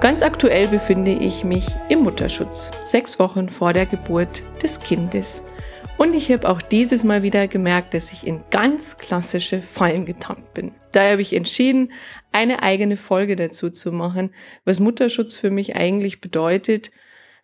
Ganz 0.00 0.22
aktuell 0.22 0.68
befinde 0.68 1.10
ich 1.10 1.42
mich 1.42 1.66
im 1.88 2.04
Mutterschutz, 2.04 2.70
sechs 2.84 3.18
Wochen 3.18 3.48
vor 3.48 3.72
der 3.72 3.84
Geburt 3.84 4.44
des 4.62 4.78
Kindes. 4.78 5.42
Und 5.96 6.14
ich 6.14 6.30
habe 6.30 6.48
auch 6.48 6.62
dieses 6.62 7.02
Mal 7.02 7.24
wieder 7.24 7.48
gemerkt, 7.48 7.94
dass 7.94 8.12
ich 8.12 8.24
in 8.24 8.44
ganz 8.50 8.96
klassische 8.96 9.60
Fallen 9.60 10.06
getappt 10.06 10.54
bin. 10.54 10.70
Daher 10.92 11.12
habe 11.12 11.22
ich 11.22 11.34
entschieden, 11.34 11.90
eine 12.30 12.62
eigene 12.62 12.96
Folge 12.96 13.34
dazu 13.34 13.70
zu 13.70 13.90
machen, 13.90 14.30
was 14.64 14.78
Mutterschutz 14.78 15.36
für 15.36 15.50
mich 15.50 15.74
eigentlich 15.74 16.20
bedeutet, 16.20 16.92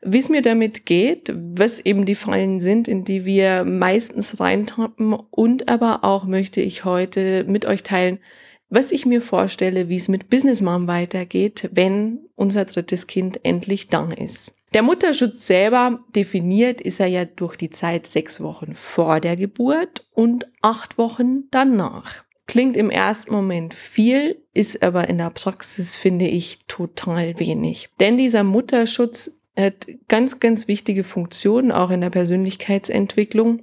wie 0.00 0.18
es 0.18 0.28
mir 0.28 0.42
damit 0.42 0.86
geht, 0.86 1.32
was 1.34 1.80
eben 1.80 2.04
die 2.04 2.14
Fallen 2.14 2.60
sind, 2.60 2.86
in 2.86 3.02
die 3.02 3.24
wir 3.24 3.64
meistens 3.64 4.38
reintappen 4.38 5.12
und 5.12 5.68
aber 5.68 6.04
auch 6.04 6.24
möchte 6.24 6.60
ich 6.60 6.84
heute 6.84 7.42
mit 7.48 7.66
euch 7.66 7.82
teilen, 7.82 8.20
was 8.68 8.90
ich 8.90 9.06
mir 9.06 9.22
vorstelle, 9.22 9.88
wie 9.88 9.96
es 9.96 10.08
mit 10.08 10.30
Business 10.30 10.60
Mom 10.60 10.86
weitergeht, 10.86 11.68
wenn 11.72 12.20
unser 12.34 12.64
drittes 12.64 13.06
Kind 13.06 13.40
endlich 13.44 13.88
da 13.88 14.10
ist. 14.12 14.54
Der 14.74 14.82
Mutterschutz 14.82 15.46
selber 15.46 16.00
definiert 16.16 16.80
ist 16.80 16.98
er 16.98 17.06
ja 17.06 17.24
durch 17.24 17.54
die 17.54 17.70
Zeit 17.70 18.06
sechs 18.06 18.40
Wochen 18.40 18.74
vor 18.74 19.20
der 19.20 19.36
Geburt 19.36 20.08
und 20.12 20.48
acht 20.62 20.98
Wochen 20.98 21.48
danach. 21.52 22.24
Klingt 22.46 22.76
im 22.76 22.90
ersten 22.90 23.32
Moment 23.32 23.72
viel, 23.72 24.42
ist 24.52 24.82
aber 24.82 25.08
in 25.08 25.18
der 25.18 25.30
Praxis, 25.30 25.94
finde 25.94 26.26
ich, 26.26 26.58
total 26.66 27.38
wenig. 27.38 27.88
Denn 28.00 28.18
dieser 28.18 28.42
Mutterschutz 28.42 29.30
hat 29.56 29.86
ganz, 30.08 30.40
ganz 30.40 30.66
wichtige 30.66 31.04
Funktionen, 31.04 31.70
auch 31.70 31.90
in 31.90 32.00
der 32.00 32.10
Persönlichkeitsentwicklung, 32.10 33.62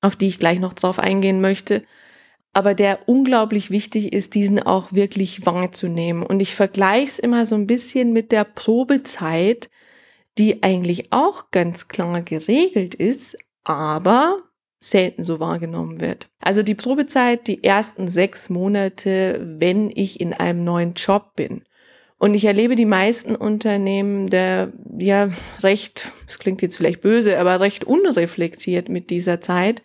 auf 0.00 0.16
die 0.16 0.26
ich 0.26 0.40
gleich 0.40 0.58
noch 0.58 0.72
drauf 0.72 0.98
eingehen 0.98 1.40
möchte 1.40 1.84
aber 2.52 2.74
der 2.74 3.08
unglaublich 3.08 3.70
wichtig 3.70 4.12
ist, 4.12 4.34
diesen 4.34 4.60
auch 4.60 4.92
wirklich 4.92 5.46
wahrzunehmen. 5.46 6.22
Und 6.24 6.40
ich 6.40 6.54
vergleiche 6.54 7.08
es 7.08 7.18
immer 7.18 7.46
so 7.46 7.54
ein 7.54 7.66
bisschen 7.66 8.12
mit 8.12 8.32
der 8.32 8.44
Probezeit, 8.44 9.70
die 10.38 10.62
eigentlich 10.62 11.12
auch 11.12 11.50
ganz 11.50 11.88
klar 11.88 12.22
geregelt 12.22 12.94
ist, 12.94 13.36
aber 13.62 14.38
selten 14.80 15.24
so 15.24 15.38
wahrgenommen 15.38 16.00
wird. 16.00 16.28
Also 16.40 16.62
die 16.62 16.74
Probezeit, 16.74 17.46
die 17.46 17.62
ersten 17.62 18.08
sechs 18.08 18.48
Monate, 18.48 19.56
wenn 19.58 19.90
ich 19.94 20.20
in 20.20 20.32
einem 20.32 20.64
neuen 20.64 20.94
Job 20.94 21.36
bin. 21.36 21.62
Und 22.18 22.34
ich 22.34 22.44
erlebe 22.44 22.74
die 22.74 22.86
meisten 22.86 23.34
Unternehmen 23.34 24.26
der, 24.28 24.72
ja, 24.98 25.30
recht, 25.62 26.10
es 26.26 26.38
klingt 26.38 26.62
jetzt 26.62 26.76
vielleicht 26.76 27.00
böse, 27.00 27.38
aber 27.38 27.60
recht 27.60 27.84
unreflektiert 27.84 28.88
mit 28.88 29.10
dieser 29.10 29.40
Zeit, 29.40 29.82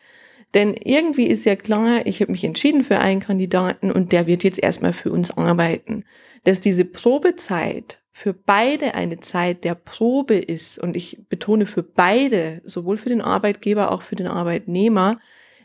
denn 0.55 0.73
irgendwie 0.73 1.27
ist 1.27 1.45
ja 1.45 1.55
klar, 1.55 2.05
ich 2.05 2.21
habe 2.21 2.31
mich 2.31 2.43
entschieden 2.43 2.83
für 2.83 2.97
einen 2.99 3.19
Kandidaten 3.19 3.91
und 3.91 4.11
der 4.11 4.25
wird 4.25 4.43
jetzt 4.43 4.57
erstmal 4.57 4.93
für 4.93 5.11
uns 5.11 5.29
arbeiten. 5.29 6.05
Dass 6.45 6.61
diese 6.61 6.85
Probezeit 6.85 8.01
für 8.11 8.33
beide 8.33 8.95
eine 8.95 9.17
Zeit 9.19 9.65
der 9.65 9.75
Probe 9.75 10.35
ist 10.35 10.79
und 10.79 10.95
ich 10.95 11.19
betone 11.27 11.65
für 11.65 11.83
beide, 11.83 12.61
sowohl 12.63 12.97
für 12.97 13.09
den 13.09 13.21
Arbeitgeber 13.21 13.91
auch 13.91 14.01
für 14.01 14.15
den 14.15 14.27
Arbeitnehmer, 14.27 15.19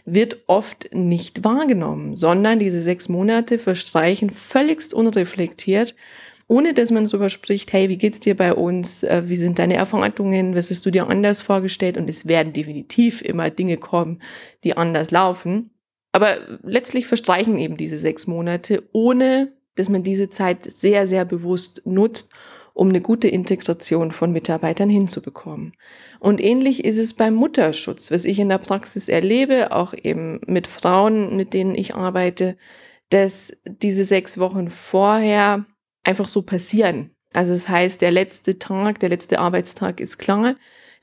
wird 0.05 0.43
oft 0.49 0.93
nicht 0.93 1.45
wahrgenommen, 1.45 2.17
sondern 2.17 2.59
diese 2.59 2.83
sechs 2.83 3.09
Monate 3.09 3.59
verstreichen 3.59 4.31
völligst 4.31 4.93
unreflektiert 4.93 5.95
ohne 6.51 6.75
dass 6.75 6.91
man 6.91 7.07
darüber 7.07 7.29
spricht, 7.29 7.73
hey, 7.73 7.89
wie 7.89 7.97
geht's 7.97 8.19
dir 8.19 8.35
bei 8.35 8.53
uns? 8.53 9.05
Äh, 9.05 9.23
wie 9.27 9.37
sind 9.37 9.61
deine 9.61 9.75
Erwartungen? 9.75 10.57
Was 10.57 10.69
hast 10.69 10.85
du 10.85 10.91
dir 10.91 11.09
anders 11.09 11.43
vorgestellt? 11.43 11.97
Und 11.97 12.11
es 12.11 12.27
werden 12.27 12.53
definitiv 12.53 13.23
immer 13.23 13.51
Dinge 13.51 13.77
kommen, 13.77 14.21
die 14.65 14.77
anders 14.77 15.13
laufen. 15.13 15.71
Aber 16.11 16.39
letztlich 16.65 17.07
verstreichen 17.07 17.57
eben 17.57 17.77
diese 17.77 17.99
sechs 17.99 18.27
Monate, 18.27 18.83
ohne 18.91 19.53
dass 19.77 19.89
man 19.89 20.03
diese 20.03 20.29
Zeit 20.29 20.69
sehr, 20.69 21.07
sehr 21.07 21.25
bewusst 21.25 21.83
nutzt, 21.85 22.31
um 22.75 22.89
eine 22.89 23.01
gute 23.01 23.29
Integration 23.29 24.11
von 24.11 24.33
Mitarbeitern 24.33 24.91
hinzubekommen. 24.91 25.75
Und 26.19 26.43
ähnlich 26.43 26.85
ist 26.85 26.99
es 26.99 27.15
beim 27.15 27.35
Mutterschutz, 27.35 28.11
was 28.11 28.25
ich 28.25 28.41
in 28.41 28.49
der 28.49 28.59
Praxis 28.59 29.09
erlebe, 29.09 29.71
auch 29.71 29.95
eben 29.95 30.41
mit 30.49 30.67
Frauen, 30.67 31.37
mit 31.37 31.55
denen 31.55 31.77
ich 31.77 31.95
arbeite, 31.95 32.57
dass 33.11 33.53
diese 33.65 34.03
sechs 34.03 34.37
Wochen 34.39 34.69
vorher 34.69 35.65
einfach 36.05 36.29
so 36.29 36.43
passieren. 36.43 37.11
Also 37.33 37.53
das 37.53 37.69
heißt, 37.69 38.01
der 38.01 38.11
letzte 38.11 38.59
Tag, 38.59 38.99
der 39.01 39.09
letzte 39.09 39.39
Arbeitstag 39.39 40.01
ist 40.01 40.19
klar. 40.19 40.57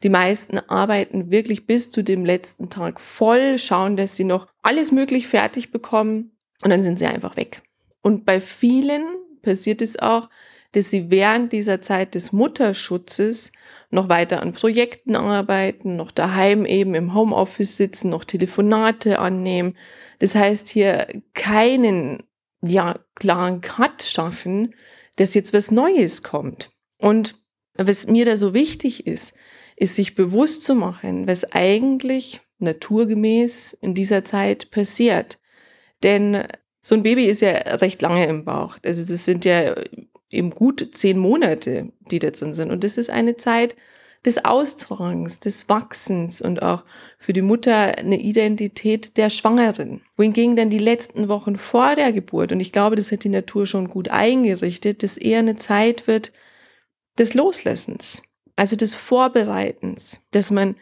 Die 0.03 0.09
meisten 0.09 0.59
arbeiten 0.59 1.31
wirklich 1.31 1.66
bis 1.66 1.90
zu 1.90 2.03
dem 2.03 2.25
letzten 2.25 2.69
Tag 2.69 3.00
voll, 3.00 3.58
schauen, 3.58 3.97
dass 3.97 4.16
sie 4.16 4.25
noch 4.25 4.47
alles 4.62 4.91
möglich 4.91 5.28
fertig 5.28 5.72
bekommen 5.72 6.38
und 6.63 6.69
dann 6.69 6.84
sind 6.84 7.00
sie 7.00 7.08
einfach 7.08 7.35
weg. 7.35 7.62
Und 8.02 8.25
bei 8.25 8.40
vielen 8.40 9.03
passiert 9.41 9.81
es 9.81 9.97
auch, 9.97 10.30
dass 10.74 10.90
sie 10.90 11.09
während 11.09 11.53
dieser 11.53 11.81
Zeit 11.81 12.14
des 12.14 12.31
Mutterschutzes 12.31 13.52
noch 13.90 14.09
weiter 14.09 14.41
an 14.41 14.53
Projekten 14.53 15.16
arbeiten, 15.16 15.96
noch 15.96 16.12
daheim 16.12 16.66
eben 16.66 16.94
im 16.94 17.14
Homeoffice 17.14 17.78
sitzen, 17.78 18.09
noch 18.09 18.25
Telefonate 18.25 19.19
annehmen. 19.19 19.75
Das 20.19 20.35
heißt 20.35 20.68
hier 20.68 21.08
keinen 21.34 22.22
ja, 22.62 23.00
klaren 23.16 23.62
Cut 23.62 24.03
schaffen, 24.03 24.73
dass 25.16 25.34
jetzt 25.34 25.53
was 25.53 25.72
Neues 25.72 26.23
kommt. 26.23 26.72
Und 26.97 27.35
was 27.75 28.07
mir 28.07 28.25
da 28.25 28.38
so 28.38 28.53
wichtig 28.53 29.06
ist, 29.06 29.34
ist 29.75 29.95
sich 29.95 30.16
bewusst 30.16 30.63
zu 30.63 30.73
machen, 30.73 31.28
was 31.28 31.51
eigentlich 31.51 32.41
naturgemäß 32.59 33.78
in 33.81 33.94
dieser 33.94 34.23
Zeit 34.23 34.72
passiert. 34.72 35.40
Denn 36.03 36.47
so 36.81 36.96
ein 36.96 37.03
Baby 37.03 37.25
ist 37.25 37.41
ja 37.41 37.51
recht 37.51 38.01
lange 38.01 38.25
im 38.25 38.46
Bauch. 38.46 38.78
Also 38.84 39.06
das 39.06 39.25
sind 39.25 39.46
ja 39.46 39.75
eben 40.29 40.50
gut 40.50 40.90
zehn 40.94 41.19
Monate, 41.19 41.91
die 42.12 42.19
da 42.19 42.31
drin 42.31 42.53
sind. 42.53 42.72
Und 42.72 42.84
das 42.84 42.97
ist 42.97 43.09
eine 43.09 43.38
Zeit, 43.38 43.75
des 44.25 44.44
Austragens, 44.44 45.39
des 45.39 45.69
Wachsens 45.69 46.41
und 46.41 46.61
auch 46.61 46.83
für 47.17 47.33
die 47.33 47.41
Mutter 47.41 47.97
eine 47.97 48.19
Identität 48.19 49.17
der 49.17 49.29
Schwangeren. 49.29 50.01
Wohingegen 50.16 50.55
dann 50.55 50.69
die 50.69 50.78
letzten 50.78 51.29
Wochen 51.29 51.55
vor 51.55 51.95
der 51.95 52.11
Geburt, 52.11 52.51
und 52.51 52.59
ich 52.59 52.72
glaube, 52.72 52.95
das 52.95 53.11
hat 53.11 53.23
die 53.23 53.29
Natur 53.29 53.67
schon 53.67 53.88
gut 53.88 54.09
eingerichtet, 54.09 55.03
dass 55.03 55.17
eher 55.17 55.39
eine 55.39 55.55
Zeit 55.55 56.07
wird 56.07 56.31
des 57.17 57.33
Loslassens, 57.33 58.22
also 58.55 58.75
des 58.75 58.95
Vorbereitens, 58.95 60.19
dass 60.31 60.51
man 60.51 60.75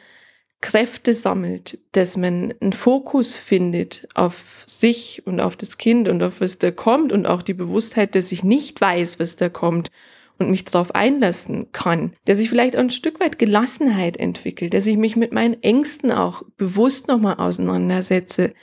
Kräfte 0.62 1.14
sammelt, 1.14 1.78
dass 1.92 2.18
man 2.18 2.54
einen 2.60 2.74
Fokus 2.74 3.36
findet 3.36 4.08
auf 4.16 4.64
sich 4.66 5.22
und 5.28 5.40
auf 5.40 5.56
das 5.56 5.78
Kind 5.78 6.08
und 6.08 6.24
auf 6.24 6.42
was 6.42 6.58
da 6.58 6.72
kommt 6.72 7.12
und 7.12 7.28
auch 7.28 7.44
die 7.44 7.54
Bewusstheit, 7.54 8.16
dass 8.16 8.32
ich 8.32 8.44
nicht 8.44 8.82
weiß, 8.82 9.20
was 9.20 9.36
da 9.36 9.50
kommt 9.50 9.92
und 10.38 10.50
mich 10.50 10.66
darauf 10.66 10.94
einlassen 10.94 11.72
kann, 11.72 12.14
dass 12.26 12.40
ich 12.40 12.50
vielleicht 12.50 12.76
auch 12.76 12.82
ein 12.82 12.90
Stück 12.90 13.20
weit 13.20 13.40
Gelassenheit 13.40 14.18
entwickle, 14.18 14.70
dass 14.70 14.88
ich 14.88 14.98
mich 14.98 15.16
mit 15.16 15.32
meinen 15.32 15.62
Ängsten 15.64 16.12
auch 16.12 16.44
bewusst 16.58 17.08
nochmal 17.08 17.36
auseinandersetze 17.36 18.54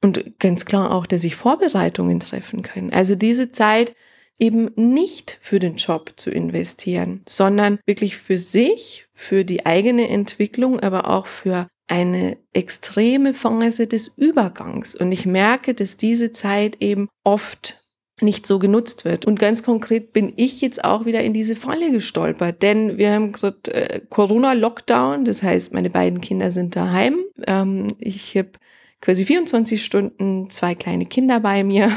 und 0.00 0.38
ganz 0.38 0.64
klar 0.64 0.92
auch, 0.92 1.06
dass 1.06 1.24
ich 1.24 1.34
Vorbereitungen 1.34 2.20
treffen 2.20 2.62
kann. 2.62 2.90
Also 2.90 3.14
diese 3.14 3.50
Zeit 3.50 3.94
eben 4.38 4.70
nicht 4.76 5.38
für 5.40 5.58
den 5.58 5.76
Job 5.76 6.12
zu 6.16 6.30
investieren, 6.30 7.22
sondern 7.28 7.80
wirklich 7.86 8.16
für 8.16 8.38
sich, 8.38 9.06
für 9.12 9.44
die 9.44 9.66
eigene 9.66 10.08
Entwicklung, 10.08 10.78
aber 10.78 11.08
auch 11.08 11.26
für 11.26 11.68
eine 11.88 12.38
extreme 12.52 13.34
Phase 13.34 13.86
des 13.86 14.08
Übergangs. 14.16 14.94
Und 14.94 15.10
ich 15.10 15.26
merke, 15.26 15.74
dass 15.74 15.96
diese 15.96 16.30
Zeit 16.30 16.76
eben 16.80 17.08
oft 17.24 17.87
nicht 18.22 18.46
so 18.46 18.58
genutzt 18.58 19.04
wird. 19.04 19.26
Und 19.26 19.38
ganz 19.38 19.62
konkret 19.62 20.12
bin 20.12 20.32
ich 20.36 20.60
jetzt 20.60 20.84
auch 20.84 21.04
wieder 21.04 21.22
in 21.22 21.32
diese 21.32 21.56
Falle 21.56 21.90
gestolpert, 21.90 22.62
denn 22.62 22.98
wir 22.98 23.12
haben 23.12 23.32
gerade 23.32 23.72
äh, 23.72 24.00
Corona-Lockdown, 24.08 25.24
das 25.24 25.42
heißt, 25.42 25.72
meine 25.72 25.90
beiden 25.90 26.20
Kinder 26.20 26.52
sind 26.52 26.76
daheim. 26.76 27.18
Ähm, 27.46 27.88
ich 27.98 28.36
habe 28.36 28.50
quasi 29.00 29.24
24 29.24 29.84
Stunden 29.84 30.50
zwei 30.50 30.74
kleine 30.74 31.06
Kinder 31.06 31.40
bei 31.40 31.64
mir. 31.64 31.92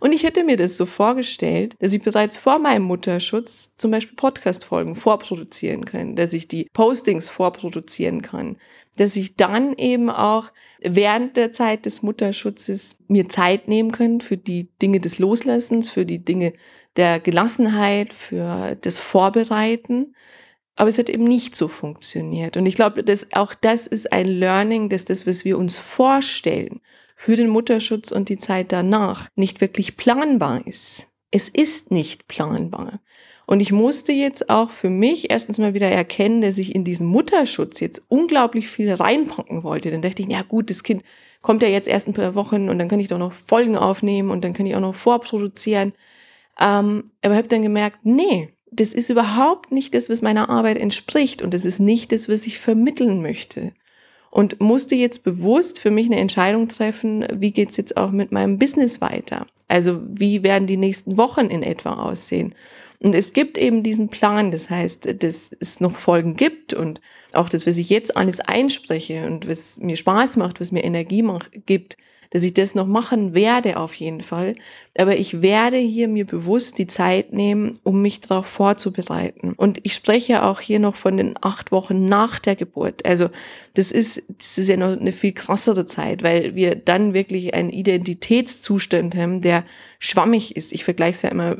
Und 0.00 0.12
ich 0.12 0.22
hätte 0.22 0.44
mir 0.44 0.56
das 0.56 0.76
so 0.76 0.86
vorgestellt, 0.86 1.74
dass 1.80 1.92
ich 1.92 2.02
bereits 2.02 2.36
vor 2.36 2.58
meinem 2.58 2.84
Mutterschutz 2.84 3.76
zum 3.76 3.90
Beispiel 3.90 4.16
Podcast-Folgen 4.16 4.96
vorproduzieren 4.96 5.84
kann, 5.84 6.16
dass 6.16 6.32
ich 6.32 6.48
die 6.48 6.68
Postings 6.72 7.28
vorproduzieren 7.28 8.22
kann, 8.22 8.56
dass 8.96 9.16
ich 9.16 9.36
dann 9.36 9.74
eben 9.74 10.10
auch 10.10 10.52
während 10.80 11.36
der 11.36 11.52
Zeit 11.52 11.86
des 11.86 12.02
Mutterschutzes 12.02 12.96
mir 13.08 13.28
Zeit 13.28 13.68
nehmen 13.68 13.92
kann 13.92 14.20
für 14.20 14.36
die 14.36 14.68
Dinge 14.82 15.00
des 15.00 15.18
Loslassens, 15.18 15.88
für 15.88 16.06
die 16.06 16.24
Dinge 16.24 16.52
der 16.96 17.20
Gelassenheit, 17.20 18.12
für 18.12 18.76
das 18.80 18.98
Vorbereiten 18.98 20.14
Aber 20.76 20.88
es 20.88 20.98
hat 20.98 21.08
eben 21.08 21.24
nicht 21.24 21.54
so 21.56 21.68
funktioniert. 21.68 22.56
Und 22.56 22.66
ich 22.66 22.74
glaube, 22.74 23.04
dass 23.04 23.32
auch 23.32 23.54
das 23.54 23.86
ist 23.86 24.12
ein 24.12 24.26
Learning, 24.26 24.88
dass 24.88 25.04
das, 25.04 25.26
was 25.26 25.44
wir 25.44 25.58
uns 25.58 25.76
vorstellen 25.78 26.80
für 27.14 27.36
den 27.36 27.48
Mutterschutz 27.48 28.12
und 28.12 28.28
die 28.28 28.38
Zeit 28.38 28.72
danach, 28.72 29.28
nicht 29.36 29.60
wirklich 29.60 29.96
planbar 29.96 30.66
ist. 30.66 31.06
Es 31.30 31.48
ist 31.48 31.90
nicht 31.90 32.28
planbar. 32.28 33.00
Und 33.46 33.60
ich 33.60 33.72
musste 33.72 34.12
jetzt 34.12 34.48
auch 34.48 34.70
für 34.70 34.88
mich 34.88 35.30
erstens 35.30 35.58
mal 35.58 35.74
wieder 35.74 35.90
erkennen, 35.90 36.40
dass 36.40 36.58
ich 36.58 36.74
in 36.74 36.84
diesen 36.84 37.06
Mutterschutz 37.06 37.80
jetzt 37.80 38.02
unglaublich 38.08 38.68
viel 38.68 38.92
reinpacken 38.92 39.62
wollte. 39.62 39.90
Dann 39.90 40.02
dachte 40.02 40.22
ich, 40.22 40.28
ja 40.28 40.42
gut, 40.42 40.70
das 40.70 40.82
Kind 40.82 41.02
kommt 41.42 41.62
ja 41.62 41.68
jetzt 41.68 41.88
erst 41.88 42.08
ein 42.08 42.14
paar 42.14 42.34
Wochen 42.34 42.68
und 42.70 42.78
dann 42.78 42.88
kann 42.88 43.00
ich 43.00 43.08
doch 43.08 43.18
noch 43.18 43.32
Folgen 43.32 43.76
aufnehmen 43.76 44.30
und 44.30 44.44
dann 44.44 44.54
kann 44.54 44.66
ich 44.66 44.76
auch 44.76 44.80
noch 44.80 44.94
vorproduzieren. 44.94 45.92
Ähm, 46.58 47.10
aber 47.22 47.36
habe 47.36 47.48
dann 47.48 47.62
gemerkt, 47.62 47.98
nee, 48.04 48.48
das 48.70 48.94
ist 48.94 49.10
überhaupt 49.10 49.72
nicht 49.72 49.94
das, 49.94 50.08
was 50.08 50.22
meiner 50.22 50.48
Arbeit 50.48 50.78
entspricht 50.78 51.42
und 51.42 51.52
das 51.52 51.64
ist 51.64 51.80
nicht 51.80 52.12
das, 52.12 52.28
was 52.28 52.46
ich 52.46 52.58
vermitteln 52.58 53.20
möchte. 53.20 53.72
Und 54.34 54.60
musste 54.60 54.96
jetzt 54.96 55.22
bewusst 55.22 55.78
für 55.78 55.92
mich 55.92 56.06
eine 56.06 56.18
Entscheidung 56.18 56.66
treffen, 56.66 57.24
wie 57.32 57.52
geht's 57.52 57.76
jetzt 57.76 57.96
auch 57.96 58.10
mit 58.10 58.32
meinem 58.32 58.58
Business 58.58 59.00
weiter? 59.00 59.46
Also 59.68 60.00
wie 60.08 60.42
werden 60.42 60.66
die 60.66 60.76
nächsten 60.76 61.16
Wochen 61.16 61.46
in 61.46 61.62
etwa 61.62 61.92
aussehen? 61.92 62.52
Und 62.98 63.14
es 63.14 63.32
gibt 63.32 63.56
eben 63.56 63.84
diesen 63.84 64.08
Plan, 64.08 64.50
das 64.50 64.70
heißt, 64.70 65.22
dass 65.22 65.52
es 65.60 65.78
noch 65.78 65.94
Folgen 65.94 66.34
gibt 66.34 66.74
und 66.74 67.00
auch 67.32 67.48
das, 67.48 67.64
was 67.64 67.76
ich 67.76 67.90
jetzt 67.90 68.16
alles 68.16 68.40
einspreche 68.40 69.24
und 69.24 69.48
was 69.48 69.78
mir 69.78 69.96
Spaß 69.96 70.36
macht, 70.36 70.60
was 70.60 70.72
mir 70.72 70.82
Energie 70.82 71.22
macht, 71.22 71.52
gibt, 71.64 71.96
dass 72.30 72.42
ich 72.42 72.54
das 72.54 72.74
noch 72.74 72.86
machen 72.86 73.34
werde 73.34 73.76
auf 73.76 73.94
jeden 73.94 74.20
Fall. 74.20 74.54
Aber 74.96 75.16
ich 75.16 75.42
werde 75.42 75.78
hier 75.78 76.08
mir 76.08 76.24
bewusst 76.24 76.78
die 76.78 76.86
Zeit 76.86 77.32
nehmen, 77.32 77.78
um 77.82 78.02
mich 78.02 78.20
darauf 78.20 78.46
vorzubereiten. 78.46 79.54
Und 79.56 79.78
ich 79.82 79.94
spreche 79.94 80.42
auch 80.42 80.60
hier 80.60 80.78
noch 80.78 80.96
von 80.96 81.16
den 81.16 81.34
acht 81.40 81.72
Wochen 81.72 82.08
nach 82.08 82.38
der 82.38 82.56
Geburt. 82.56 83.04
Also 83.04 83.28
das 83.74 83.90
ist, 83.90 84.22
das 84.28 84.58
ist 84.58 84.68
ja 84.68 84.76
noch 84.76 84.98
eine 84.98 85.12
viel 85.12 85.32
krassere 85.32 85.86
Zeit, 85.86 86.22
weil 86.22 86.54
wir 86.54 86.76
dann 86.76 87.14
wirklich 87.14 87.54
einen 87.54 87.70
Identitätszustand 87.70 89.14
haben, 89.16 89.40
der 89.40 89.64
schwammig 89.98 90.56
ist. 90.56 90.72
Ich 90.72 90.84
vergleiche 90.84 91.16
es 91.16 91.22
ja 91.22 91.30
immer, 91.30 91.56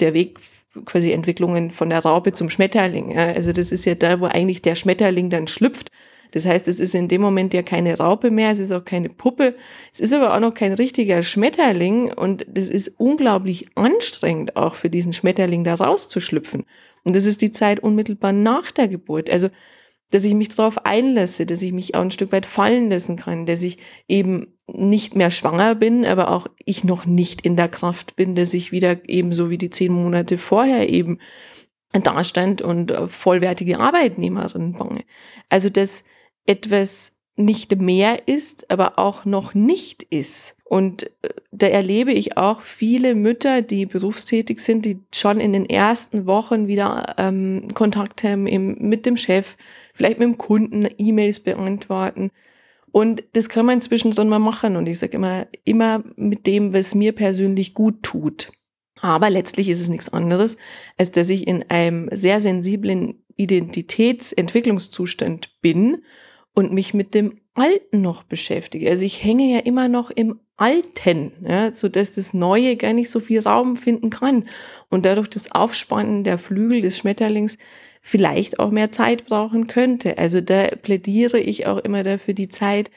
der 0.00 0.14
Weg 0.14 0.38
quasi 0.84 1.12
Entwicklungen 1.12 1.70
von 1.70 1.88
der 1.88 2.00
Raupe 2.00 2.32
zum 2.32 2.50
Schmetterling. 2.50 3.16
Also 3.16 3.52
das 3.52 3.72
ist 3.72 3.84
ja 3.84 3.94
da, 3.94 4.20
wo 4.20 4.26
eigentlich 4.26 4.62
der 4.62 4.74
Schmetterling 4.74 5.30
dann 5.30 5.46
schlüpft 5.46 5.90
das 6.34 6.46
heißt, 6.46 6.66
es 6.66 6.80
ist 6.80 6.96
in 6.96 7.06
dem 7.06 7.22
Moment 7.22 7.54
ja 7.54 7.62
keine 7.62 7.96
Raupe 7.96 8.32
mehr, 8.32 8.50
es 8.50 8.58
ist 8.58 8.72
auch 8.72 8.84
keine 8.84 9.08
Puppe, 9.08 9.54
es 9.92 10.00
ist 10.00 10.12
aber 10.12 10.34
auch 10.34 10.40
noch 10.40 10.52
kein 10.52 10.72
richtiger 10.72 11.22
Schmetterling 11.22 12.12
und 12.12 12.44
das 12.48 12.68
ist 12.68 12.88
unglaublich 12.98 13.68
anstrengend 13.76 14.56
auch 14.56 14.74
für 14.74 14.90
diesen 14.90 15.12
Schmetterling 15.12 15.62
da 15.62 15.74
rauszuschlüpfen. 15.74 16.64
Und 17.04 17.14
das 17.14 17.24
ist 17.24 17.40
die 17.40 17.52
Zeit 17.52 17.78
unmittelbar 17.78 18.32
nach 18.32 18.72
der 18.72 18.88
Geburt. 18.88 19.30
Also, 19.30 19.48
dass 20.10 20.24
ich 20.24 20.34
mich 20.34 20.48
darauf 20.48 20.84
einlasse, 20.84 21.46
dass 21.46 21.62
ich 21.62 21.70
mich 21.70 21.94
auch 21.94 22.00
ein 22.00 22.10
Stück 22.10 22.32
weit 22.32 22.46
fallen 22.46 22.90
lassen 22.90 23.14
kann, 23.14 23.46
dass 23.46 23.62
ich 23.62 23.76
eben 24.08 24.58
nicht 24.66 25.14
mehr 25.14 25.30
schwanger 25.30 25.76
bin, 25.76 26.04
aber 26.04 26.32
auch 26.32 26.48
ich 26.64 26.82
noch 26.82 27.06
nicht 27.06 27.42
in 27.42 27.56
der 27.56 27.68
Kraft 27.68 28.16
bin, 28.16 28.34
dass 28.34 28.54
ich 28.54 28.72
wieder 28.72 28.96
ebenso 29.08 29.50
wie 29.50 29.58
die 29.58 29.70
zehn 29.70 29.92
Monate 29.92 30.36
vorher 30.36 30.88
eben 30.88 31.20
dastand 31.92 32.60
und 32.60 32.92
vollwertige 33.06 33.78
Arbeitnehmerin 33.78 34.76
war. 34.80 34.98
Also 35.48 35.68
das 35.68 36.02
etwas 36.46 37.12
nicht 37.36 37.80
mehr 37.80 38.28
ist, 38.28 38.70
aber 38.70 38.98
auch 38.98 39.24
noch 39.24 39.54
nicht 39.54 40.02
ist. 40.04 40.56
Und 40.64 41.04
äh, 41.22 41.30
da 41.50 41.66
erlebe 41.66 42.12
ich 42.12 42.36
auch 42.36 42.60
viele 42.60 43.14
Mütter, 43.14 43.62
die 43.62 43.86
berufstätig 43.86 44.60
sind, 44.60 44.84
die 44.84 45.00
schon 45.14 45.40
in 45.40 45.52
den 45.52 45.68
ersten 45.68 46.26
Wochen 46.26 46.68
wieder 46.68 47.14
ähm, 47.18 47.68
Kontakt 47.74 48.22
haben 48.24 48.46
eben 48.46 48.88
mit 48.88 49.06
dem 49.06 49.16
Chef, 49.16 49.56
vielleicht 49.92 50.18
mit 50.18 50.28
dem 50.28 50.38
Kunden, 50.38 50.88
E-Mails 50.96 51.40
beantworten. 51.40 52.30
Und 52.92 53.24
das 53.32 53.48
kann 53.48 53.66
man 53.66 53.80
zwischendrin 53.80 54.28
mal 54.28 54.38
machen. 54.38 54.76
Und 54.76 54.88
ich 54.88 55.00
sage 55.00 55.16
immer, 55.16 55.48
immer 55.64 56.04
mit 56.14 56.46
dem, 56.46 56.72
was 56.72 56.94
mir 56.94 57.10
persönlich 57.12 57.74
gut 57.74 58.04
tut. 58.04 58.52
Aber 59.00 59.30
letztlich 59.30 59.68
ist 59.68 59.80
es 59.80 59.88
nichts 59.88 60.12
anderes, 60.12 60.56
als 60.96 61.10
dass 61.10 61.28
ich 61.28 61.48
in 61.48 61.68
einem 61.68 62.08
sehr 62.12 62.40
sensiblen 62.40 63.24
Identitätsentwicklungszustand 63.36 65.60
bin 65.60 66.04
und 66.54 66.72
mich 66.72 66.94
mit 66.94 67.14
dem 67.14 67.34
Alten 67.54 68.00
noch 68.00 68.22
beschäftige. 68.22 68.88
Also 68.88 69.04
ich 69.04 69.22
hänge 69.22 69.52
ja 69.52 69.58
immer 69.60 69.88
noch 69.88 70.10
im 70.10 70.40
Alten, 70.56 71.32
ja, 71.46 71.74
so 71.74 71.88
dass 71.88 72.12
das 72.12 72.32
Neue 72.32 72.76
gar 72.76 72.92
nicht 72.92 73.10
so 73.10 73.20
viel 73.20 73.40
Raum 73.40 73.76
finden 73.76 74.10
kann 74.10 74.44
und 74.88 75.04
dadurch 75.04 75.28
das 75.28 75.50
Aufspannen 75.52 76.22
der 76.22 76.38
Flügel 76.38 76.80
des 76.80 76.96
Schmetterlings 76.96 77.58
vielleicht 78.00 78.60
auch 78.60 78.70
mehr 78.70 78.90
Zeit 78.90 79.26
brauchen 79.26 79.66
könnte. 79.66 80.18
Also 80.18 80.40
da 80.40 80.66
plädiere 80.82 81.40
ich 81.40 81.66
auch 81.66 81.78
immer 81.78 82.04
dafür, 82.04 82.34
die 82.34 82.48
Zeit 82.48 82.90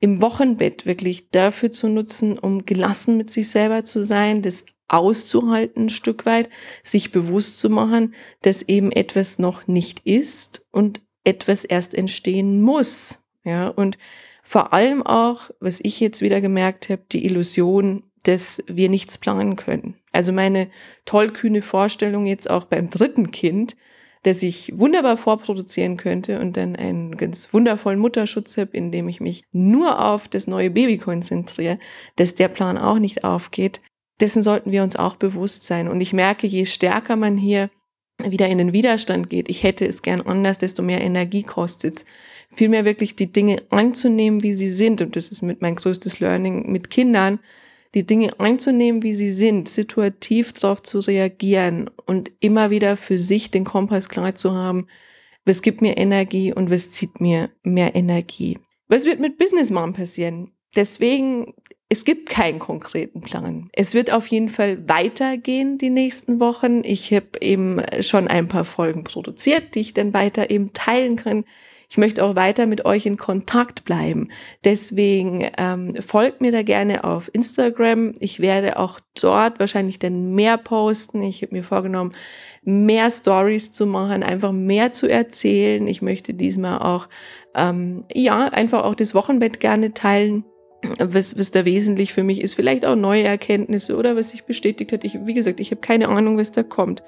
im 0.00 0.20
Wochenbett 0.20 0.86
wirklich 0.86 1.30
dafür 1.30 1.70
zu 1.70 1.88
nutzen, 1.88 2.38
um 2.38 2.64
gelassen 2.64 3.16
mit 3.16 3.30
sich 3.30 3.48
selber 3.48 3.84
zu 3.84 4.04
sein, 4.04 4.42
das 4.42 4.66
auszuhalten 4.88 5.84
ein 5.84 5.90
Stück 5.90 6.24
weit, 6.24 6.48
sich 6.82 7.10
bewusst 7.10 7.60
zu 7.60 7.68
machen, 7.68 8.14
dass 8.42 8.62
eben 8.62 8.90
etwas 8.90 9.38
noch 9.38 9.66
nicht 9.66 10.00
ist 10.04 10.66
und 10.70 11.00
etwas 11.28 11.64
erst 11.64 11.94
entstehen 11.94 12.62
muss. 12.62 13.18
Ja, 13.44 13.68
und 13.68 13.98
vor 14.42 14.72
allem 14.72 15.02
auch, 15.02 15.50
was 15.60 15.78
ich 15.82 16.00
jetzt 16.00 16.22
wieder 16.22 16.40
gemerkt 16.40 16.88
habe, 16.88 17.02
die 17.12 17.26
Illusion, 17.26 18.02
dass 18.22 18.62
wir 18.66 18.88
nichts 18.88 19.18
planen 19.18 19.56
können. 19.56 19.94
Also 20.10 20.32
meine 20.32 20.68
tollkühne 21.04 21.60
Vorstellung 21.60 22.24
jetzt 22.26 22.48
auch 22.48 22.64
beim 22.64 22.88
dritten 22.88 23.30
Kind, 23.30 23.76
dass 24.22 24.42
ich 24.42 24.72
wunderbar 24.76 25.16
vorproduzieren 25.16 25.96
könnte 25.98 26.40
und 26.40 26.56
dann 26.56 26.76
einen 26.76 27.16
ganz 27.16 27.52
wundervollen 27.52 28.00
Mutterschutz 28.00 28.56
habe, 28.56 28.76
in 28.76 28.90
dem 28.90 29.08
ich 29.08 29.20
mich 29.20 29.44
nur 29.52 30.04
auf 30.04 30.28
das 30.28 30.46
neue 30.46 30.70
Baby 30.70 30.96
konzentriere, 30.96 31.78
dass 32.16 32.34
der 32.34 32.48
Plan 32.48 32.78
auch 32.78 32.98
nicht 32.98 33.22
aufgeht. 33.22 33.80
Dessen 34.18 34.42
sollten 34.42 34.72
wir 34.72 34.82
uns 34.82 34.96
auch 34.96 35.16
bewusst 35.16 35.64
sein. 35.64 35.88
Und 35.88 36.00
ich 36.00 36.12
merke, 36.12 36.46
je 36.46 36.64
stärker 36.64 37.16
man 37.16 37.36
hier 37.36 37.70
wieder 38.24 38.48
in 38.48 38.58
den 38.58 38.72
Widerstand 38.72 39.30
geht, 39.30 39.48
ich 39.48 39.62
hätte 39.62 39.86
es 39.86 40.02
gern 40.02 40.20
anders, 40.20 40.58
desto 40.58 40.82
mehr 40.82 41.00
Energie 41.00 41.42
kostet 41.42 41.96
es. 41.96 42.04
Vielmehr 42.50 42.84
wirklich 42.84 43.14
die 43.14 43.30
Dinge 43.30 43.62
anzunehmen, 43.70 44.42
wie 44.42 44.54
sie 44.54 44.70
sind. 44.70 45.00
Und 45.00 45.16
das 45.16 45.28
ist 45.28 45.42
mit 45.42 45.62
mein 45.62 45.76
größtes 45.76 46.20
Learning 46.20 46.70
mit 46.70 46.90
Kindern, 46.90 47.38
die 47.94 48.04
Dinge 48.04 48.38
anzunehmen, 48.38 49.02
wie 49.02 49.14
sie 49.14 49.30
sind, 49.30 49.68
situativ 49.68 50.52
darauf 50.52 50.82
zu 50.82 50.98
reagieren 51.00 51.90
und 52.06 52.32
immer 52.40 52.70
wieder 52.70 52.96
für 52.96 53.18
sich 53.18 53.50
den 53.50 53.64
Kompass 53.64 54.08
klar 54.08 54.34
zu 54.34 54.54
haben, 54.54 54.86
was 55.44 55.62
gibt 55.62 55.80
mir 55.80 55.96
Energie 55.96 56.52
und 56.52 56.70
was 56.70 56.90
zieht 56.90 57.20
mir 57.20 57.50
mehr 57.62 57.94
Energie. 57.94 58.58
Was 58.88 59.04
wird 59.04 59.20
mit 59.20 59.38
Business 59.38 59.70
Mom 59.70 59.92
passieren? 59.92 60.52
Deswegen 60.76 61.54
es 61.90 62.04
gibt 62.04 62.28
keinen 62.28 62.58
konkreten 62.58 63.22
Plan. 63.22 63.70
Es 63.72 63.94
wird 63.94 64.12
auf 64.12 64.26
jeden 64.26 64.50
Fall 64.50 64.86
weitergehen 64.88 65.78
die 65.78 65.88
nächsten 65.88 66.38
Wochen. 66.38 66.82
Ich 66.84 67.12
habe 67.12 67.28
eben 67.40 67.80
schon 68.00 68.28
ein 68.28 68.46
paar 68.46 68.64
Folgen 68.64 69.04
produziert, 69.04 69.74
die 69.74 69.80
ich 69.80 69.94
dann 69.94 70.12
weiter 70.12 70.50
eben 70.50 70.74
teilen 70.74 71.16
kann. 71.16 71.44
Ich 71.90 71.96
möchte 71.96 72.22
auch 72.22 72.36
weiter 72.36 72.66
mit 72.66 72.84
euch 72.84 73.06
in 73.06 73.16
Kontakt 73.16 73.84
bleiben. 73.84 74.28
Deswegen 74.64 75.50
ähm, 75.56 75.94
folgt 76.02 76.42
mir 76.42 76.52
da 76.52 76.62
gerne 76.62 77.04
auf 77.04 77.30
Instagram. 77.32 78.12
Ich 78.20 78.40
werde 78.40 78.78
auch 78.78 79.00
dort 79.18 79.58
wahrscheinlich 79.58 79.98
dann 79.98 80.34
mehr 80.34 80.58
posten. 80.58 81.22
Ich 81.22 81.40
habe 81.40 81.54
mir 81.54 81.64
vorgenommen, 81.64 82.12
mehr 82.62 83.10
Stories 83.10 83.70
zu 83.70 83.86
machen, 83.86 84.22
einfach 84.22 84.52
mehr 84.52 84.92
zu 84.92 85.06
erzählen. 85.10 85.86
Ich 85.88 86.02
möchte 86.02 86.34
diesmal 86.34 86.80
auch 86.80 87.08
ähm, 87.54 88.04
ja 88.12 88.48
einfach 88.48 88.84
auch 88.84 88.94
das 88.94 89.14
Wochenbett 89.14 89.58
gerne 89.58 89.94
teilen 89.94 90.44
was, 90.98 91.38
was 91.38 91.50
da 91.50 91.64
wesentlich 91.64 92.12
für 92.12 92.22
mich 92.22 92.40
ist. 92.40 92.54
Vielleicht 92.54 92.84
auch 92.84 92.96
neue 92.96 93.24
Erkenntnisse 93.24 93.96
oder 93.96 94.16
was 94.16 94.30
sich 94.30 94.44
bestätigt 94.44 94.92
hat. 94.92 95.04
Ich, 95.04 95.26
wie 95.26 95.34
gesagt, 95.34 95.60
ich 95.60 95.70
habe 95.70 95.80
keine 95.80 96.08
Ahnung, 96.08 96.38
was 96.38 96.52
da 96.52 96.62
kommt. 96.62 97.02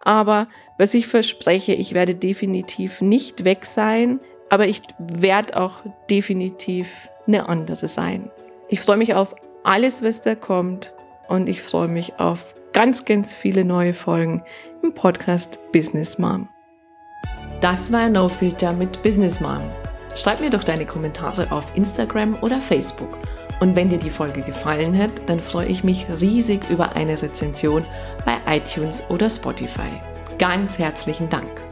Aber 0.00 0.48
was 0.78 0.94
ich 0.94 1.06
verspreche, 1.06 1.72
ich 1.72 1.94
werde 1.94 2.14
definitiv 2.14 3.00
nicht 3.00 3.44
weg 3.44 3.64
sein, 3.64 4.20
aber 4.48 4.66
ich 4.66 4.82
werde 4.98 5.60
auch 5.60 5.84
definitiv 6.08 7.08
eine 7.26 7.48
andere 7.48 7.88
sein. 7.88 8.30
Ich 8.68 8.80
freue 8.80 8.96
mich 8.96 9.14
auf 9.14 9.34
alles, 9.64 10.02
was 10.02 10.20
da 10.20 10.34
kommt 10.34 10.92
und 11.28 11.48
ich 11.48 11.60
freue 11.60 11.88
mich 11.88 12.18
auf 12.18 12.54
ganz, 12.72 13.04
ganz 13.04 13.32
viele 13.32 13.64
neue 13.64 13.92
Folgen 13.92 14.42
im 14.82 14.94
Podcast 14.94 15.58
Business 15.72 16.18
Mom. 16.18 16.48
Das 17.60 17.90
war 17.90 18.08
No 18.08 18.28
Filter 18.28 18.72
mit 18.72 19.02
Business 19.02 19.40
Mom. 19.40 19.62
Schreib 20.18 20.40
mir 20.40 20.50
doch 20.50 20.64
deine 20.64 20.84
Kommentare 20.84 21.46
auf 21.52 21.76
Instagram 21.76 22.36
oder 22.40 22.60
Facebook. 22.60 23.18
Und 23.60 23.76
wenn 23.76 23.88
dir 23.88 23.98
die 23.98 24.10
Folge 24.10 24.42
gefallen 24.42 24.98
hat, 24.98 25.12
dann 25.26 25.38
freue 25.38 25.68
ich 25.68 25.84
mich 25.84 26.06
riesig 26.20 26.68
über 26.70 26.96
eine 26.96 27.22
Rezension 27.22 27.84
bei 28.24 28.36
iTunes 28.56 29.04
oder 29.10 29.30
Spotify. 29.30 30.00
Ganz 30.36 30.76
herzlichen 30.76 31.28
Dank. 31.28 31.67